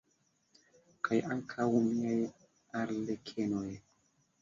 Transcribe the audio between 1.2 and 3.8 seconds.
ankaŭ miaj arlekenoj!